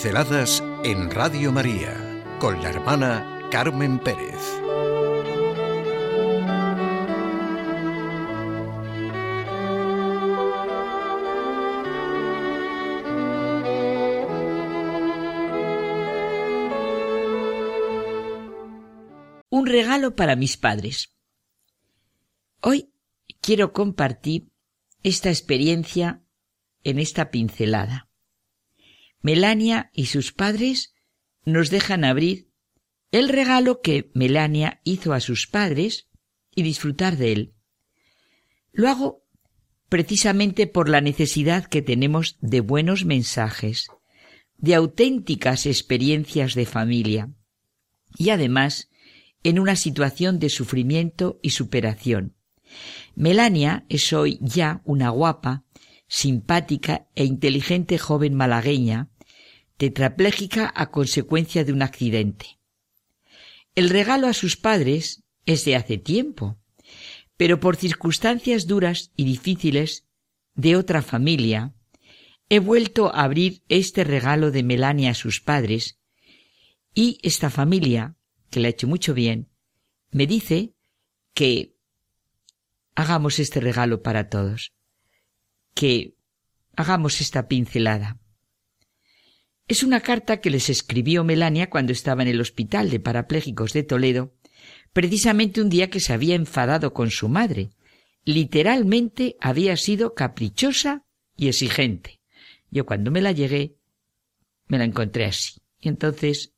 Pinceladas 0.00 0.62
en 0.84 1.10
Radio 1.10 1.50
María 1.50 2.22
con 2.38 2.62
la 2.62 2.70
hermana 2.70 3.48
Carmen 3.50 3.98
Pérez. 3.98 4.36
Un 19.50 19.66
regalo 19.66 20.14
para 20.14 20.36
mis 20.36 20.56
padres. 20.56 21.12
Hoy 22.60 22.92
quiero 23.40 23.72
compartir 23.72 24.52
esta 25.02 25.30
experiencia 25.30 26.22
en 26.84 27.00
esta 27.00 27.32
pincelada. 27.32 28.07
Melania 29.20 29.90
y 29.92 30.06
sus 30.06 30.32
padres 30.32 30.94
nos 31.44 31.70
dejan 31.70 32.04
abrir 32.04 32.48
el 33.10 33.28
regalo 33.28 33.80
que 33.80 34.10
Melania 34.14 34.80
hizo 34.84 35.12
a 35.12 35.20
sus 35.20 35.46
padres 35.46 36.08
y 36.54 36.62
disfrutar 36.62 37.16
de 37.16 37.32
él. 37.32 37.54
Lo 38.72 38.88
hago 38.88 39.24
precisamente 39.88 40.66
por 40.66 40.88
la 40.88 41.00
necesidad 41.00 41.64
que 41.64 41.82
tenemos 41.82 42.36
de 42.40 42.60
buenos 42.60 43.04
mensajes, 43.04 43.88
de 44.58 44.74
auténticas 44.74 45.66
experiencias 45.66 46.54
de 46.54 46.66
familia 46.66 47.32
y 48.16 48.30
además 48.30 48.90
en 49.42 49.58
una 49.58 49.76
situación 49.76 50.38
de 50.38 50.50
sufrimiento 50.50 51.38
y 51.42 51.50
superación. 51.50 52.34
Melania 53.14 53.86
es 53.88 54.12
hoy 54.12 54.38
ya 54.42 54.82
una 54.84 55.10
guapa, 55.10 55.64
simpática 56.08 57.06
e 57.14 57.24
inteligente 57.24 57.98
joven 57.98 58.34
malagueña, 58.34 59.10
tetrapléjica 59.76 60.72
a 60.74 60.90
consecuencia 60.90 61.64
de 61.64 61.72
un 61.72 61.82
accidente. 61.82 62.58
El 63.74 63.90
regalo 63.90 64.26
a 64.26 64.32
sus 64.32 64.56
padres 64.56 65.22
es 65.46 65.64
de 65.64 65.76
hace 65.76 65.98
tiempo, 65.98 66.58
pero 67.36 67.60
por 67.60 67.76
circunstancias 67.76 68.66
duras 68.66 69.12
y 69.14 69.24
difíciles 69.24 70.06
de 70.54 70.74
otra 70.74 71.02
familia, 71.02 71.74
he 72.48 72.58
vuelto 72.58 73.14
a 73.14 73.22
abrir 73.22 73.62
este 73.68 74.02
regalo 74.02 74.50
de 74.50 74.62
Melania 74.62 75.10
a 75.10 75.14
sus 75.14 75.40
padres 75.40 76.00
y 76.94 77.18
esta 77.22 77.50
familia, 77.50 78.16
que 78.50 78.58
le 78.58 78.68
ha 78.68 78.70
hecho 78.70 78.88
mucho 78.88 79.14
bien, 79.14 79.50
me 80.10 80.26
dice 80.26 80.74
que 81.34 81.76
hagamos 82.96 83.38
este 83.38 83.60
regalo 83.60 84.02
para 84.02 84.30
todos 84.30 84.72
que 85.78 86.16
hagamos 86.74 87.20
esta 87.20 87.46
pincelada. 87.46 88.18
Es 89.68 89.84
una 89.84 90.00
carta 90.00 90.40
que 90.40 90.50
les 90.50 90.70
escribió 90.70 91.22
Melania 91.22 91.70
cuando 91.70 91.92
estaba 91.92 92.22
en 92.22 92.28
el 92.28 92.40
hospital 92.40 92.90
de 92.90 92.98
parapléjicos 92.98 93.72
de 93.74 93.84
Toledo, 93.84 94.34
precisamente 94.92 95.60
un 95.60 95.68
día 95.68 95.88
que 95.88 96.00
se 96.00 96.12
había 96.12 96.34
enfadado 96.34 96.92
con 96.92 97.12
su 97.12 97.28
madre. 97.28 97.70
Literalmente 98.24 99.36
había 99.40 99.76
sido 99.76 100.14
caprichosa 100.14 101.04
y 101.36 101.46
exigente. 101.46 102.18
Yo 102.72 102.84
cuando 102.84 103.12
me 103.12 103.20
la 103.20 103.30
llegué, 103.30 103.76
me 104.66 104.78
la 104.78 104.84
encontré 104.84 105.26
así. 105.26 105.60
Y 105.78 105.90
entonces 105.90 106.54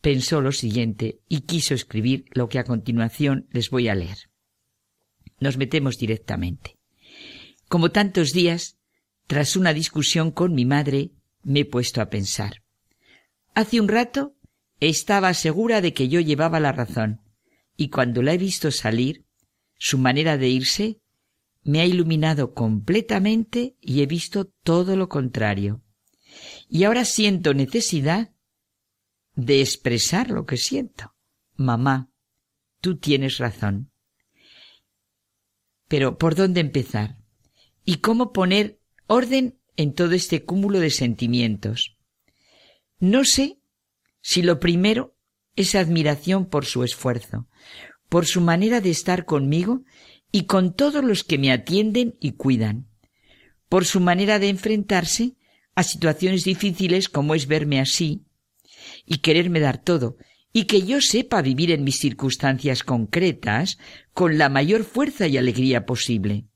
pensó 0.00 0.40
lo 0.40 0.52
siguiente 0.52 1.20
y 1.28 1.42
quiso 1.42 1.74
escribir 1.74 2.24
lo 2.32 2.48
que 2.48 2.60
a 2.60 2.64
continuación 2.64 3.46
les 3.50 3.68
voy 3.68 3.88
a 3.88 3.94
leer. 3.94 4.30
Nos 5.38 5.58
metemos 5.58 5.98
directamente. 5.98 6.75
Como 7.68 7.90
tantos 7.90 8.32
días, 8.32 8.78
tras 9.26 9.56
una 9.56 9.72
discusión 9.72 10.30
con 10.30 10.54
mi 10.54 10.64
madre, 10.64 11.10
me 11.42 11.60
he 11.60 11.64
puesto 11.64 12.00
a 12.00 12.08
pensar. 12.08 12.62
Hace 13.54 13.80
un 13.80 13.88
rato 13.88 14.36
estaba 14.80 15.34
segura 15.34 15.80
de 15.80 15.92
que 15.92 16.08
yo 16.08 16.20
llevaba 16.20 16.60
la 16.60 16.72
razón, 16.72 17.20
y 17.76 17.88
cuando 17.88 18.22
la 18.22 18.34
he 18.34 18.38
visto 18.38 18.70
salir, 18.70 19.24
su 19.78 19.98
manera 19.98 20.38
de 20.38 20.48
irse 20.48 21.00
me 21.62 21.80
ha 21.80 21.84
iluminado 21.84 22.54
completamente 22.54 23.76
y 23.80 24.02
he 24.02 24.06
visto 24.06 24.46
todo 24.62 24.96
lo 24.96 25.08
contrario. 25.08 25.82
Y 26.68 26.84
ahora 26.84 27.04
siento 27.04 27.54
necesidad 27.54 28.32
de 29.34 29.60
expresar 29.60 30.30
lo 30.30 30.46
que 30.46 30.56
siento. 30.56 31.14
Mamá, 31.56 32.10
tú 32.80 32.98
tienes 32.98 33.38
razón. 33.38 33.90
Pero 35.88 36.18
¿por 36.18 36.34
dónde 36.34 36.60
empezar? 36.60 37.18
Y 37.86 37.98
cómo 37.98 38.34
poner 38.34 38.78
orden 39.06 39.58
en 39.76 39.94
todo 39.94 40.12
este 40.12 40.44
cúmulo 40.44 40.80
de 40.80 40.90
sentimientos. 40.90 41.96
No 42.98 43.24
sé 43.24 43.58
si 44.20 44.42
lo 44.42 44.60
primero 44.60 45.16
es 45.54 45.74
admiración 45.74 46.46
por 46.46 46.66
su 46.66 46.84
esfuerzo, 46.84 47.46
por 48.08 48.26
su 48.26 48.40
manera 48.40 48.80
de 48.80 48.90
estar 48.90 49.24
conmigo 49.24 49.84
y 50.32 50.42
con 50.42 50.74
todos 50.74 51.02
los 51.04 51.24
que 51.24 51.38
me 51.38 51.52
atienden 51.52 52.16
y 52.20 52.32
cuidan, 52.32 52.88
por 53.68 53.84
su 53.84 54.00
manera 54.00 54.38
de 54.38 54.48
enfrentarse 54.48 55.36
a 55.74 55.82
situaciones 55.82 56.44
difíciles 56.44 57.08
como 57.08 57.34
es 57.34 57.46
verme 57.46 57.80
así 57.80 58.24
y 59.04 59.18
quererme 59.18 59.60
dar 59.60 59.78
todo, 59.78 60.16
y 60.52 60.64
que 60.64 60.82
yo 60.82 61.00
sepa 61.00 61.42
vivir 61.42 61.70
en 61.70 61.84
mis 61.84 61.98
circunstancias 61.98 62.82
concretas 62.82 63.78
con 64.12 64.38
la 64.38 64.48
mayor 64.48 64.84
fuerza 64.84 65.26
y 65.26 65.36
alegría 65.36 65.86
posible. 65.86 66.46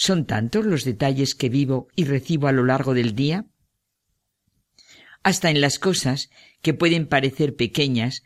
¿Son 0.00 0.24
tantos 0.24 0.64
los 0.64 0.84
detalles 0.84 1.34
que 1.34 1.50
vivo 1.50 1.88
y 1.94 2.06
recibo 2.06 2.48
a 2.48 2.52
lo 2.52 2.64
largo 2.64 2.94
del 2.94 3.14
día? 3.14 3.44
Hasta 5.22 5.50
en 5.50 5.60
las 5.60 5.78
cosas 5.78 6.30
que 6.62 6.72
pueden 6.72 7.06
parecer 7.06 7.54
pequeñas, 7.54 8.22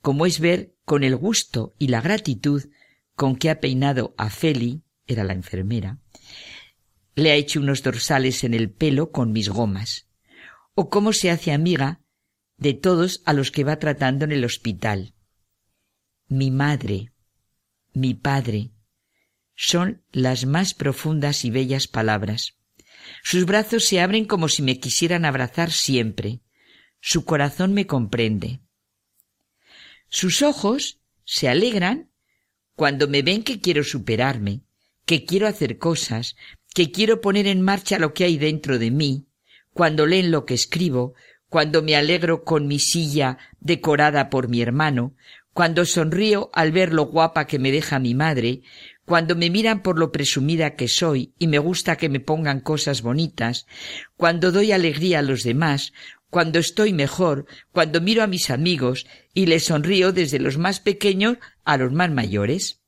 como 0.00 0.26
es 0.26 0.38
ver 0.38 0.76
con 0.84 1.02
el 1.02 1.16
gusto 1.16 1.74
y 1.80 1.88
la 1.88 2.00
gratitud 2.00 2.62
con 3.16 3.34
que 3.34 3.50
ha 3.50 3.58
peinado 3.58 4.14
a 4.16 4.30
Feli, 4.30 4.84
era 5.04 5.24
la 5.24 5.32
enfermera, 5.32 5.98
le 7.16 7.32
ha 7.32 7.34
hecho 7.34 7.58
unos 7.58 7.82
dorsales 7.82 8.44
en 8.44 8.54
el 8.54 8.70
pelo 8.70 9.10
con 9.10 9.32
mis 9.32 9.48
gomas, 9.48 10.06
o 10.76 10.90
cómo 10.90 11.12
se 11.12 11.32
hace 11.32 11.50
amiga 11.50 12.02
de 12.56 12.74
todos 12.74 13.22
a 13.24 13.32
los 13.32 13.50
que 13.50 13.64
va 13.64 13.80
tratando 13.80 14.26
en 14.26 14.30
el 14.30 14.44
hospital. 14.44 15.12
Mi 16.28 16.52
madre, 16.52 17.10
mi 17.94 18.14
padre, 18.14 18.70
son 19.56 20.02
las 20.12 20.46
más 20.46 20.74
profundas 20.74 21.44
y 21.44 21.50
bellas 21.50 21.88
palabras. 21.88 22.54
Sus 23.22 23.46
brazos 23.46 23.84
se 23.84 24.00
abren 24.00 24.26
como 24.26 24.48
si 24.48 24.62
me 24.62 24.78
quisieran 24.78 25.24
abrazar 25.24 25.72
siempre. 25.72 26.40
Su 27.00 27.24
corazón 27.24 27.72
me 27.72 27.86
comprende. 27.86 28.60
Sus 30.08 30.42
ojos 30.42 31.00
se 31.24 31.48
alegran 31.48 32.10
cuando 32.74 33.08
me 33.08 33.22
ven 33.22 33.42
que 33.42 33.60
quiero 33.60 33.82
superarme, 33.82 34.60
que 35.06 35.24
quiero 35.24 35.46
hacer 35.46 35.78
cosas, 35.78 36.36
que 36.74 36.92
quiero 36.92 37.20
poner 37.20 37.46
en 37.46 37.62
marcha 37.62 37.98
lo 37.98 38.12
que 38.12 38.24
hay 38.24 38.36
dentro 38.36 38.78
de 38.78 38.90
mí, 38.90 39.26
cuando 39.72 40.06
leen 40.06 40.30
lo 40.30 40.44
que 40.44 40.54
escribo, 40.54 41.14
cuando 41.48 41.82
me 41.82 41.96
alegro 41.96 42.44
con 42.44 42.66
mi 42.66 42.78
silla 42.78 43.38
decorada 43.60 44.28
por 44.28 44.48
mi 44.48 44.60
hermano, 44.60 45.14
cuando 45.52 45.86
sonrío 45.86 46.50
al 46.52 46.70
ver 46.70 46.92
lo 46.92 47.06
guapa 47.06 47.46
que 47.46 47.58
me 47.58 47.72
deja 47.72 47.98
mi 47.98 48.14
madre, 48.14 48.62
cuando 49.06 49.36
me 49.36 49.50
miran 49.50 49.82
por 49.82 49.98
lo 49.98 50.10
presumida 50.10 50.74
que 50.74 50.88
soy 50.88 51.32
y 51.38 51.46
me 51.46 51.58
gusta 51.58 51.96
que 51.96 52.08
me 52.08 52.18
pongan 52.18 52.60
cosas 52.60 53.02
bonitas, 53.02 53.66
cuando 54.16 54.50
doy 54.50 54.72
alegría 54.72 55.20
a 55.20 55.22
los 55.22 55.44
demás, 55.44 55.92
cuando 56.28 56.58
estoy 56.58 56.92
mejor, 56.92 57.46
cuando 57.70 58.00
miro 58.00 58.24
a 58.24 58.26
mis 58.26 58.50
amigos 58.50 59.06
y 59.32 59.46
les 59.46 59.66
sonrío 59.66 60.12
desde 60.12 60.40
los 60.40 60.58
más 60.58 60.80
pequeños 60.80 61.38
a 61.64 61.76
los 61.76 61.92
más 61.92 62.10
mayores. 62.10 62.82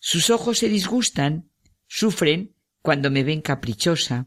Sus 0.00 0.28
ojos 0.28 0.58
se 0.58 0.68
disgustan, 0.68 1.48
sufren 1.86 2.56
cuando 2.82 3.08
me 3.08 3.22
ven 3.22 3.42
caprichosa, 3.42 4.26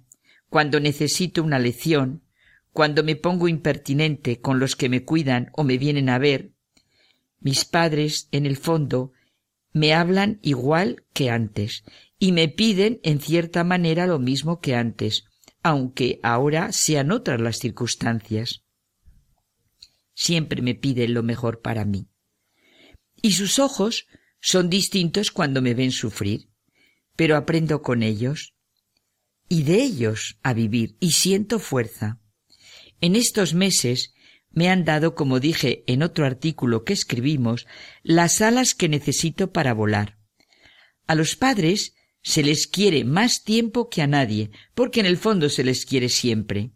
cuando 0.49 0.79
necesito 0.79 1.43
una 1.43 1.59
lección, 1.59 2.23
cuando 2.71 3.03
me 3.03 3.17
pongo 3.17 3.49
impertinente 3.49 4.39
con 4.39 4.59
los 4.59 4.77
que 4.77 4.87
me 4.87 5.03
cuidan 5.03 5.49
o 5.51 5.65
me 5.65 5.77
vienen 5.77 6.07
a 6.07 6.19
ver. 6.19 6.53
Mis 7.41 7.65
padres, 7.65 8.29
en 8.31 8.45
el 8.45 8.55
fondo, 8.55 9.11
me 9.75 9.93
hablan 9.93 10.39
igual 10.41 11.03
que 11.11 11.29
antes 11.29 11.83
y 12.17 12.31
me 12.31 12.47
piden 12.47 13.01
en 13.03 13.19
cierta 13.19 13.65
manera 13.65 14.07
lo 14.07 14.19
mismo 14.19 14.61
que 14.61 14.73
antes, 14.73 15.25
aunque 15.63 16.21
ahora 16.23 16.71
sean 16.71 17.11
otras 17.11 17.41
las 17.41 17.57
circunstancias. 17.59 18.63
Siempre 20.13 20.61
me 20.61 20.75
piden 20.75 21.13
lo 21.13 21.23
mejor 21.23 21.61
para 21.61 21.83
mí. 21.83 22.07
Y 23.21 23.33
sus 23.33 23.59
ojos 23.59 24.07
son 24.39 24.69
distintos 24.69 25.29
cuando 25.29 25.61
me 25.61 25.73
ven 25.73 25.91
sufrir, 25.91 26.47
pero 27.17 27.35
aprendo 27.35 27.81
con 27.81 28.01
ellos 28.01 28.55
y 29.49 29.63
de 29.63 29.83
ellos 29.83 30.39
a 30.41 30.53
vivir 30.53 30.95
y 31.01 31.11
siento 31.11 31.59
fuerza. 31.59 32.21
En 33.01 33.17
estos 33.17 33.53
meses 33.53 34.13
me 34.55 34.69
han 34.69 34.85
dado, 34.85 35.13
como 35.13 35.39
dije 35.39 35.83
en 35.85 36.01
otro 36.01 36.25
artículo 36.25 36.83
que 36.83 36.93
escribimos, 36.93 37.67
las 38.01 38.41
alas 38.41 38.73
que 38.73 38.89
necesito 38.89 39.51
para 39.51 39.73
volar. 39.73 40.17
A 41.05 41.13
los 41.13 41.35
padres 41.35 41.93
se 42.23 42.41
les 42.41 42.65
quiere 42.65 43.03
más 43.03 43.43
tiempo 43.43 43.89
que 43.89 44.01
a 44.01 44.07
nadie, 44.07 44.49
porque 44.73 45.01
en 45.01 45.05
el 45.05 45.17
fondo 45.17 45.49
se 45.49 45.63
les 45.63 45.85
quiere 45.85 46.09
siempre. 46.09 46.71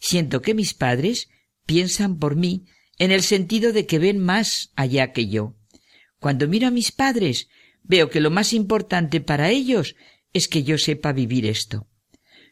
Siento 0.00 0.42
que 0.42 0.54
mis 0.54 0.74
padres 0.74 1.28
piensan 1.66 2.18
por 2.18 2.34
mí 2.34 2.66
en 2.98 3.12
el 3.12 3.22
sentido 3.22 3.72
de 3.72 3.86
que 3.86 3.98
ven 3.98 4.18
más 4.18 4.72
allá 4.74 5.12
que 5.12 5.28
yo. 5.28 5.54
Cuando 6.18 6.48
miro 6.48 6.66
a 6.66 6.72
mis 6.72 6.90
padres, 6.90 7.48
veo 7.82 8.10
que 8.10 8.20
lo 8.20 8.30
más 8.30 8.52
importante 8.52 9.20
para 9.20 9.50
ellos 9.50 9.96
es 10.32 10.48
que 10.48 10.62
yo 10.62 10.78
sepa 10.78 11.12
vivir 11.12 11.46
esto. 11.46 11.86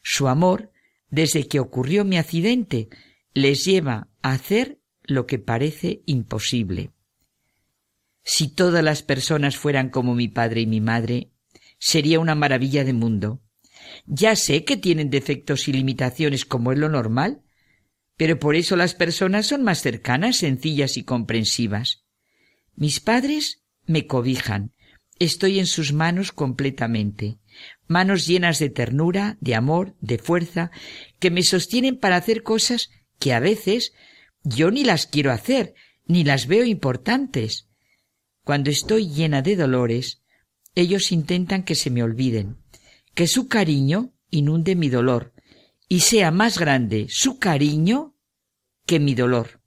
Su 0.02 0.28
amor, 0.28 0.70
desde 1.10 1.48
que 1.48 1.60
ocurrió 1.60 2.04
mi 2.04 2.18
accidente, 2.18 2.90
les 3.32 3.64
lleva 3.64 4.08
hacer 4.32 4.80
lo 5.04 5.26
que 5.26 5.38
parece 5.38 6.02
imposible. 6.06 6.90
Si 8.22 8.48
todas 8.48 8.82
las 8.82 9.02
personas 9.02 9.56
fueran 9.56 9.90
como 9.90 10.14
mi 10.14 10.28
padre 10.28 10.62
y 10.62 10.66
mi 10.66 10.80
madre, 10.80 11.30
sería 11.78 12.18
una 12.18 12.34
maravilla 12.34 12.84
de 12.84 12.92
mundo. 12.92 13.40
Ya 14.06 14.34
sé 14.34 14.64
que 14.64 14.76
tienen 14.76 15.10
defectos 15.10 15.68
y 15.68 15.72
limitaciones 15.72 16.44
como 16.44 16.72
es 16.72 16.78
lo 16.78 16.88
normal, 16.88 17.42
pero 18.16 18.38
por 18.38 18.56
eso 18.56 18.76
las 18.76 18.94
personas 18.94 19.46
son 19.46 19.62
más 19.62 19.80
cercanas, 19.80 20.38
sencillas 20.38 20.96
y 20.96 21.04
comprensivas. 21.04 22.04
Mis 22.74 22.98
padres 23.00 23.62
me 23.86 24.06
cobijan, 24.06 24.72
estoy 25.18 25.58
en 25.58 25.66
sus 25.66 25.92
manos 25.92 26.32
completamente, 26.32 27.38
manos 27.86 28.26
llenas 28.26 28.58
de 28.58 28.70
ternura, 28.70 29.36
de 29.40 29.54
amor, 29.54 29.94
de 30.00 30.18
fuerza, 30.18 30.70
que 31.20 31.30
me 31.30 31.42
sostienen 31.42 31.96
para 31.96 32.16
hacer 32.16 32.42
cosas 32.42 32.90
que 33.18 33.32
a 33.32 33.40
veces 33.40 33.92
yo 34.46 34.70
ni 34.70 34.84
las 34.84 35.08
quiero 35.08 35.32
hacer, 35.32 35.74
ni 36.06 36.22
las 36.22 36.46
veo 36.46 36.64
importantes. 36.64 37.68
Cuando 38.44 38.70
estoy 38.70 39.08
llena 39.08 39.42
de 39.42 39.56
dolores, 39.56 40.22
ellos 40.76 41.10
intentan 41.10 41.64
que 41.64 41.74
se 41.74 41.90
me 41.90 42.04
olviden, 42.04 42.58
que 43.14 43.26
su 43.26 43.48
cariño 43.48 44.14
inunde 44.30 44.76
mi 44.76 44.88
dolor, 44.88 45.34
y 45.88 46.00
sea 46.00 46.30
más 46.30 46.58
grande 46.58 47.06
su 47.08 47.40
cariño 47.40 48.14
que 48.86 49.00
mi 49.00 49.16
dolor. 49.16 49.60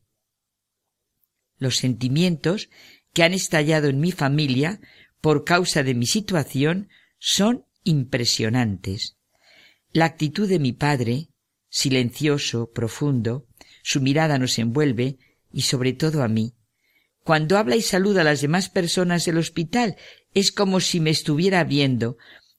Los 1.57 1.75
sentimientos 1.75 2.69
que 3.13 3.23
han 3.23 3.33
estallado 3.33 3.89
en 3.89 3.99
mi 3.99 4.13
familia 4.13 4.79
por 5.19 5.43
causa 5.43 5.83
de 5.83 5.93
mi 5.93 6.05
situación 6.05 6.87
son 7.17 7.65
impresionantes. 7.83 9.17
La 9.91 10.05
actitud 10.05 10.47
de 10.47 10.59
mi 10.59 10.71
padre, 10.71 11.31
silencioso, 11.67 12.71
profundo, 12.71 13.48
su 13.89 14.01
mirada 14.01 14.37
nos 14.37 14.59
envuelve 14.59 15.17
y 15.51 15.61
sobre 15.61 15.93
todo 15.93 16.21
a 16.21 16.27
mí. 16.27 16.53
Cuando 17.23 17.57
habla 17.57 17.75
y 17.75 17.81
saluda 17.81 18.21
a 18.21 18.23
las 18.23 18.39
demás 18.39 18.69
personas 18.69 19.25
del 19.25 19.39
hospital 19.39 19.95
es 20.35 20.51
como 20.51 20.79
si 20.79 20.99
me 20.99 21.09
estuviera 21.09 21.63
viendo, 21.63 22.15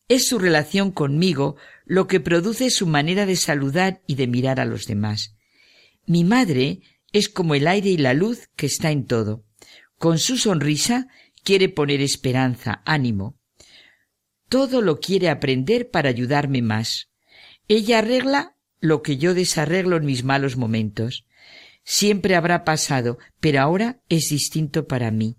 es 0.09 0.27
su 0.27 0.41
relación 0.41 0.91
conmigo 0.91 1.55
lo 1.85 2.09
que 2.09 2.19
produce 2.19 2.69
su 2.71 2.89
manera 2.89 3.27
de 3.27 3.37
saludar 3.37 4.03
y 4.09 4.17
de 4.17 4.27
mirar 4.27 4.59
a 4.59 4.65
los 4.65 4.87
demás. 4.87 5.37
Mi 6.05 6.25
madre 6.25 6.81
es 7.13 7.29
como 7.29 7.55
el 7.55 7.69
aire 7.69 7.91
y 7.91 7.97
la 7.97 8.13
luz 8.13 8.49
que 8.57 8.67
está 8.67 8.91
en 8.91 9.07
todo. 9.07 9.45
Con 9.99 10.19
su 10.19 10.37
sonrisa 10.37 11.07
quiere 11.45 11.69
poner 11.69 12.01
esperanza, 12.01 12.83
ánimo. 12.85 13.39
Todo 14.49 14.83
lo 14.83 14.99
quiere 14.99 15.29
aprender 15.29 15.91
para 15.91 16.09
ayudarme 16.09 16.61
más. 16.61 17.13
Ella 17.69 18.01
arregla 18.01 18.57
lo 18.81 19.03
que 19.03 19.17
yo 19.17 19.35
desarreglo 19.35 19.97
en 19.97 20.07
mis 20.07 20.25
malos 20.25 20.57
momentos. 20.57 21.27
Siempre 21.85 22.35
habrá 22.35 22.65
pasado, 22.65 23.19
pero 23.41 23.61
ahora 23.61 24.01
es 24.09 24.29
distinto 24.29 24.87
para 24.87 25.11
mí. 25.11 25.39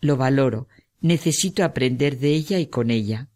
Lo 0.00 0.16
valoro, 0.16 0.68
necesito 1.00 1.64
aprender 1.64 2.18
de 2.18 2.34
ella 2.34 2.58
y 2.58 2.66
con 2.66 2.90
ella. 2.90 3.28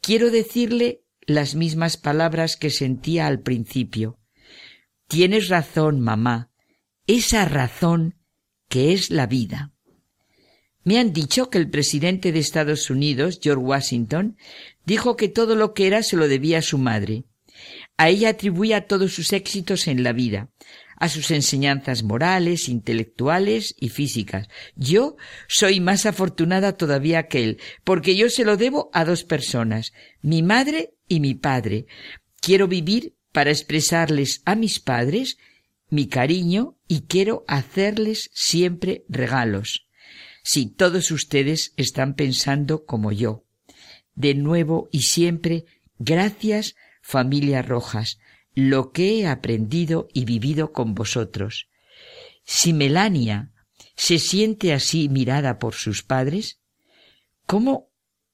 Quiero 0.00 0.30
decirle 0.30 1.02
las 1.26 1.54
mismas 1.54 1.96
palabras 1.96 2.56
que 2.56 2.70
sentía 2.70 3.26
al 3.26 3.40
principio. 3.40 4.18
Tienes 5.08 5.48
razón, 5.48 6.00
mamá, 6.00 6.50
esa 7.06 7.44
razón 7.44 8.16
que 8.68 8.92
es 8.92 9.10
la 9.10 9.26
vida. 9.26 9.72
Me 10.82 10.98
han 10.98 11.12
dicho 11.12 11.48
que 11.48 11.56
el 11.56 11.70
presidente 11.70 12.32
de 12.32 12.40
Estados 12.40 12.90
Unidos, 12.90 13.38
George 13.42 13.64
Washington, 13.64 14.36
dijo 14.84 15.16
que 15.16 15.28
todo 15.28 15.56
lo 15.56 15.72
que 15.72 15.86
era 15.86 16.02
se 16.02 16.16
lo 16.16 16.28
debía 16.28 16.58
a 16.58 16.62
su 16.62 16.76
madre. 16.76 17.24
A 17.96 18.08
ella 18.08 18.30
atribuía 18.30 18.86
todos 18.86 19.14
sus 19.14 19.32
éxitos 19.32 19.86
en 19.86 20.02
la 20.02 20.12
vida, 20.12 20.50
a 20.96 21.08
sus 21.08 21.30
enseñanzas 21.30 22.02
morales, 22.02 22.68
intelectuales 22.68 23.74
y 23.78 23.88
físicas. 23.88 24.48
Yo 24.76 25.16
soy 25.48 25.80
más 25.80 26.06
afortunada 26.06 26.76
todavía 26.76 27.28
que 27.28 27.44
él, 27.44 27.60
porque 27.84 28.16
yo 28.16 28.30
se 28.30 28.44
lo 28.44 28.56
debo 28.56 28.90
a 28.92 29.04
dos 29.04 29.24
personas, 29.24 29.92
mi 30.22 30.42
madre 30.42 30.94
y 31.08 31.20
mi 31.20 31.34
padre. 31.34 31.86
Quiero 32.40 32.68
vivir 32.68 33.14
para 33.32 33.50
expresarles 33.50 34.42
a 34.44 34.54
mis 34.54 34.80
padres 34.80 35.38
mi 35.90 36.08
cariño 36.08 36.76
y 36.88 37.02
quiero 37.02 37.44
hacerles 37.46 38.30
siempre 38.32 39.04
regalos. 39.08 39.86
Si 40.42 40.66
todos 40.66 41.10
ustedes 41.10 41.72
están 41.76 42.14
pensando 42.14 42.84
como 42.84 43.12
yo. 43.12 43.44
De 44.14 44.34
nuevo 44.34 44.88
y 44.92 45.02
siempre, 45.02 45.64
gracias 45.98 46.74
familia 47.04 47.60
Rojas, 47.60 48.18
lo 48.54 48.90
que 48.90 49.20
he 49.20 49.26
aprendido 49.26 50.08
y 50.14 50.24
vivido 50.24 50.72
con 50.72 50.94
vosotros. 50.94 51.68
Si 52.44 52.72
Melania 52.72 53.52
se 53.94 54.18
siente 54.18 54.72
así 54.72 55.10
mirada 55.10 55.58
por 55.58 55.74
sus 55.74 56.02
padres, 56.02 56.60
¿cómo 57.46 57.90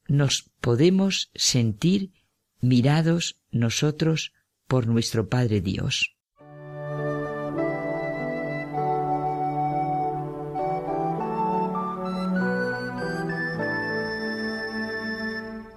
nos 0.06 0.52
podemos 0.60 1.32
sentir 1.34 2.12
mirados 2.60 3.40
nosotros 3.50 4.32
por 4.68 4.86
nuestro 4.86 5.28
Padre 5.28 5.60
Dios? 5.60 6.16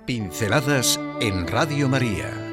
Pinceladas 0.05 0.99
en 1.21 1.47
Radio 1.47 1.89
María 1.89 2.52